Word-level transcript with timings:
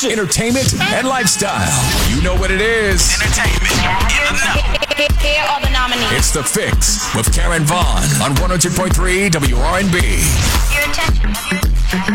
sports, 0.00 0.12
entertainment, 0.12 0.74
and 0.94 1.06
lifestyle. 1.06 1.70
You 2.14 2.22
know 2.22 2.34
what 2.34 2.50
it 2.50 2.60
is. 2.60 3.14
Entertainment 3.20 3.72
in 3.72 4.34
the 4.34 4.94
know. 4.96 5.20
Here 5.20 5.42
are 5.42 5.60
the 5.60 5.70
nominees. 5.70 6.12
It's 6.12 6.30
The 6.30 6.42
Fix 6.42 7.14
with 7.14 7.32
Karen 7.34 7.64
Vaughn 7.64 8.04
on 8.22 8.34
102.3 8.36 9.30
WRNB. 9.30 10.00
Your 10.72 10.90
attention. 10.90 11.30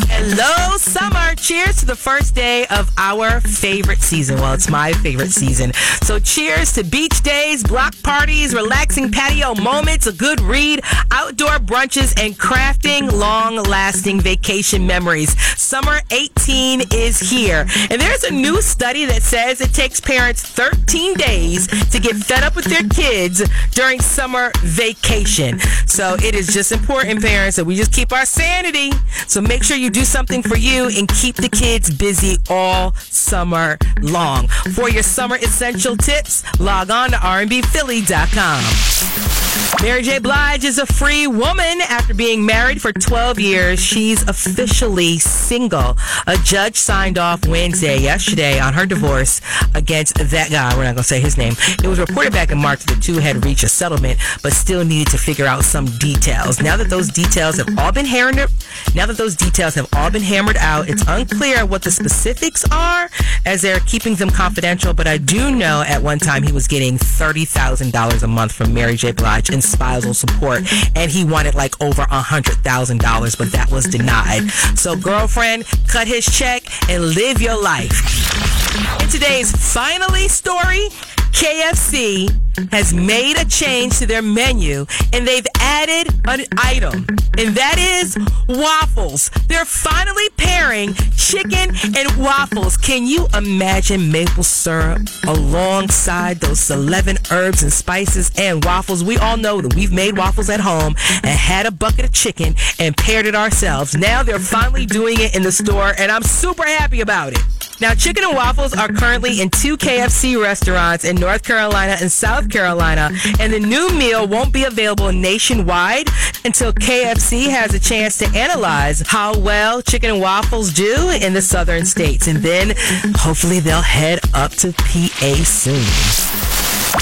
Hello, 0.09 0.77
summer. 0.77 1.34
Cheers 1.45 1.75
to 1.75 1.85
the 1.85 1.95
first 1.95 2.33
day 2.33 2.65
of 2.71 2.91
our 2.97 3.39
favorite 3.39 4.01
season. 4.01 4.37
Well, 4.37 4.55
it's 4.55 4.67
my 4.67 4.93
favorite 4.93 5.29
season. 5.29 5.73
So, 6.01 6.17
cheers 6.17 6.73
to 6.73 6.83
beach 6.83 7.21
days, 7.21 7.63
block 7.63 7.93
parties, 8.01 8.55
relaxing 8.55 9.11
patio 9.11 9.53
moments, 9.53 10.07
a 10.07 10.13
good 10.13 10.41
read, 10.41 10.81
outdoor 11.11 11.59
brunches, 11.59 12.19
and 12.19 12.33
crafting 12.33 13.11
long 13.11 13.57
lasting 13.57 14.21
vacation 14.21 14.87
memories. 14.87 15.39
Summer 15.55 15.99
18 16.09 16.81
is 16.91 17.19
here. 17.19 17.67
And 17.91 18.01
there's 18.01 18.23
a 18.23 18.31
new 18.31 18.59
study 18.63 19.05
that 19.05 19.21
says 19.21 19.61
it 19.61 19.71
takes 19.71 19.99
parents 19.99 20.41
13 20.41 21.13
days 21.13 21.67
to 21.91 21.99
get 21.99 22.15
fed 22.15 22.43
up 22.43 22.55
with 22.55 22.65
their 22.65 22.89
kids 22.89 23.47
during 23.69 23.99
summer 23.99 24.51
vacation. 24.63 25.59
So, 25.85 26.15
it 26.15 26.33
is 26.33 26.47
just 26.47 26.71
important, 26.71 27.21
parents, 27.21 27.57
that 27.57 27.65
we 27.65 27.75
just 27.75 27.93
keep 27.93 28.11
our 28.11 28.25
sanity. 28.25 28.93
So, 29.27 29.41
make 29.41 29.63
sure 29.63 29.77
you 29.77 29.91
do 29.91 30.05
something 30.05 30.41
for 30.41 30.57
you 30.57 30.89
and 30.89 31.07
keep 31.07 31.34
the 31.35 31.49
kids 31.49 31.93
busy 31.93 32.37
all 32.49 32.93
summer 32.95 33.77
long. 34.01 34.47
For 34.73 34.89
your 34.89 35.03
summer 35.03 35.35
essential 35.37 35.95
tips, 35.97 36.43
log 36.59 36.89
on 36.89 37.11
to 37.11 37.17
rnbphilly.com. 37.17 39.44
Mary 39.81 40.01
J. 40.01 40.17
Blige 40.17 40.63
is 40.63 40.79
a 40.79 40.85
free 40.87 41.27
woman 41.27 41.79
after 41.89 42.15
being 42.15 42.43
married 42.43 42.81
for 42.81 42.91
12 42.91 43.39
years. 43.39 43.79
She's 43.79 44.27
officially 44.27 45.19
single. 45.19 45.95
A 46.25 46.37
judge 46.43 46.75
signed 46.75 47.19
off 47.19 47.45
Wednesday, 47.47 47.99
yesterday, 47.99 48.59
on 48.59 48.73
her 48.73 48.87
divorce 48.87 49.41
against 49.75 50.15
that 50.15 50.49
guy. 50.49 50.75
We're 50.75 50.85
not 50.85 50.95
going 50.95 50.97
to 50.97 51.03
say 51.03 51.19
his 51.19 51.37
name. 51.37 51.53
It 51.83 51.87
was 51.87 51.99
reported 51.99 52.33
back 52.33 52.51
in 52.51 52.57
March 52.57 52.83
that 52.85 52.95
the 52.95 52.99
two 52.99 53.19
had 53.19 53.45
reached 53.45 53.63
a 53.63 53.69
settlement, 53.69 54.19
but 54.41 54.53
still 54.53 54.83
needed 54.83 55.11
to 55.11 55.19
figure 55.19 55.45
out 55.45 55.63
some 55.63 55.85
details. 55.99 56.59
Now 56.59 56.77
that 56.77 56.89
those 56.89 57.09
details 57.09 57.57
have 57.57 57.77
all 57.77 57.91
been 57.91 58.05
hammered, 58.05 58.49
now 58.95 59.05
that 59.05 59.17
those 59.17 59.35
details 59.35 59.75
have 59.75 59.87
all 59.93 60.09
been 60.09 60.23
hammered 60.23 60.57
out, 60.57 60.89
it's 60.89 61.03
unclear 61.07 61.63
what 61.63 61.83
the 61.83 61.91
specifics 61.91 62.65
are 62.71 63.09
as 63.45 63.61
they're 63.61 63.81
keeping 63.81 64.15
them 64.15 64.31
confidential. 64.31 64.95
But 64.95 65.05
I 65.05 65.17
do 65.17 65.55
know 65.55 65.83
at 65.85 66.01
one 66.01 66.17
time 66.17 66.41
he 66.41 66.51
was 66.51 66.67
getting 66.67 66.97
$30,000 66.97 68.23
a 68.23 68.27
month 68.27 68.51
from 68.51 68.73
Mary 68.73 68.95
J. 68.95 69.11
Blige 69.11 69.44
in 69.49 69.61
spousal 69.61 70.13
support, 70.13 70.63
and 70.95 71.11
he 71.11 71.23
wanted 71.25 71.55
like 71.55 71.79
over 71.81 72.03
a 72.03 72.21
$100,000, 72.21 73.37
but 73.37 73.51
that 73.51 73.71
was 73.71 73.85
denied. 73.85 74.49
So, 74.75 74.95
girlfriend, 74.95 75.65
cut 75.87 76.07
his 76.07 76.25
check 76.25 76.63
and 76.89 77.03
live 77.15 77.41
your 77.41 77.61
life. 77.61 79.01
In 79.01 79.09
today's 79.09 79.51
finally 79.73 80.27
story, 80.27 80.89
KFC 81.31 82.29
has 82.71 82.93
made 82.93 83.37
a 83.37 83.45
change 83.45 83.99
to 83.99 84.05
their 84.05 84.21
menu 84.21 84.85
and 85.13 85.27
they've 85.27 85.45
added 85.59 86.13
an 86.27 86.45
item, 86.57 87.05
and 87.37 87.55
that 87.55 87.77
is 87.77 88.17
waffles. 88.47 89.29
They're 89.47 89.65
finally 89.65 90.29
pairing 90.37 90.93
chicken 91.15 91.75
and 91.95 92.17
waffles. 92.17 92.77
Can 92.77 93.05
you 93.05 93.27
imagine 93.33 94.11
maple 94.11 94.43
syrup 94.43 95.01
alongside 95.27 96.39
those 96.39 96.69
11 96.69 97.17
herbs 97.31 97.63
and 97.63 97.71
spices 97.71 98.31
and 98.37 98.63
waffles? 98.63 99.03
We 99.03 99.17
all 99.17 99.37
know 99.37 99.61
that 99.61 99.75
we've 99.75 99.91
made 99.91 100.17
waffles 100.17 100.49
at 100.49 100.59
home 100.59 100.95
and 101.23 101.25
had 101.25 101.65
a 101.65 101.71
bucket 101.71 102.05
of 102.05 102.13
chicken 102.13 102.55
and 102.79 102.95
paired 102.95 103.25
it 103.25 103.35
ourselves. 103.35 103.95
Now 103.95 104.23
they're 104.23 104.39
finally 104.39 104.85
doing 104.85 105.19
it 105.19 105.35
in 105.35 105.43
the 105.43 105.51
store, 105.51 105.93
and 105.97 106.11
I'm 106.11 106.23
super 106.23 106.65
happy 106.65 107.01
about 107.01 107.33
it. 107.33 107.39
Now, 107.81 107.93
chicken 107.93 108.23
and 108.23 108.33
waffles 108.35 108.73
are 108.73 108.87
currently 108.87 109.41
in 109.41 109.49
two 109.49 109.75
KFC 109.75 110.41
restaurants 110.41 111.03
in 111.03 111.17
North 111.17 111.43
Carolina 111.43 111.97
and 111.99 112.09
South 112.09 112.44
Carolina, 112.49 113.11
and 113.39 113.51
the 113.51 113.59
new 113.59 113.89
meal 113.89 114.27
won't 114.27 114.53
be 114.53 114.63
available 114.63 115.11
nationwide 115.11 116.07
until 116.43 116.71
KFC 116.73 117.49
has 117.49 117.73
a 117.73 117.79
chance 117.79 118.17
to 118.19 118.27
analyze 118.37 119.01
how 119.01 119.37
well 119.37 119.81
chicken 119.81 120.11
and 120.11 120.21
waffles 120.21 120.71
do 120.73 121.09
in 121.09 121.33
the 121.33 121.41
southern 121.41 121.85
states. 121.85 122.27
And 122.27 122.39
then 122.39 122.73
hopefully 123.15 123.59
they'll 123.59 123.81
head 123.81 124.19
up 124.33 124.51
to 124.53 124.71
PA 124.73 125.33
soon. 125.43 126.54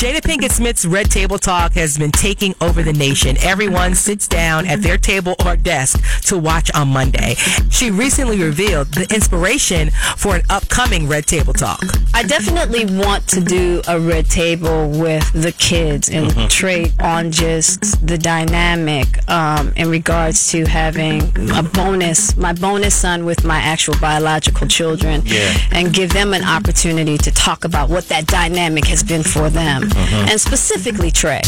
Jada 0.04 0.20
Pinkett 0.20 0.52
Smith's 0.52 0.86
Red 0.86 1.10
Table 1.10 1.40
Talk 1.40 1.76
has 1.76 1.98
been 1.98 2.12
taking 2.12 2.54
over 2.60 2.84
the 2.84 2.92
nation. 2.92 3.38
Everyone 3.40 3.96
sits 3.96 4.28
down 4.28 4.68
at 4.68 4.82
their 4.82 4.98
table 4.98 5.34
or 5.46 5.56
desk 5.56 5.98
to 6.24 6.38
watch 6.38 6.70
on 6.76 6.90
Monday. 6.90 7.36
She 7.70 7.90
recently 7.90 8.38
revealed 8.44 8.90
the 8.90 9.08
inspiration 9.16 9.92
for 10.18 10.36
an 10.36 10.42
upcoming 10.50 11.08
Red 11.08 11.26
Table 11.26 11.54
Talk. 11.54 11.82
I 12.14 12.24
definitely 12.24 12.84
want 12.84 13.30
to 13.30 13.40
do 13.40 13.82
a 13.88 13.98
red 13.98 14.30
table 14.30 14.90
with 14.90 15.32
the 15.32 15.54
kids 15.54 16.10
and 16.10 16.52
Trey 16.52 16.92
on 17.00 17.32
just 17.32 18.06
the 18.06 18.18
dynamic 18.18 19.08
um, 19.30 19.72
in 19.78 19.90
regards 19.90 20.52
to 20.52 20.66
having 20.66 21.22
a 21.56 21.64
bonus, 21.64 22.36
my 22.36 22.52
bonus 22.52 22.94
son 22.94 23.24
with 23.24 23.46
my 23.46 23.58
actual 23.60 23.96
biological 24.02 24.68
children, 24.68 25.24
and 25.72 25.94
give 25.94 26.12
them 26.12 26.34
an 26.34 26.44
opportunity 26.44 27.18
to 27.20 27.32
talk 27.32 27.64
about 27.64 27.90
what 27.90 28.10
that 28.10 28.28
dynamic 28.28 28.86
has 28.88 29.02
been 29.02 29.24
for 29.24 29.50
them, 29.50 29.84
Mm-hmm. 29.94 30.30
and 30.30 30.42
specifically 30.42 31.12
Trey. 31.12 31.42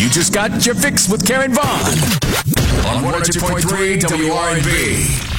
You 0.00 0.08
just 0.08 0.32
got 0.32 0.64
your 0.64 0.74
fix 0.74 1.08
with 1.08 1.26
Karen 1.26 1.52
Vaughn 1.52 1.64
on 2.86 3.04
102.3 3.04 4.00
WRNB. 4.00 5.37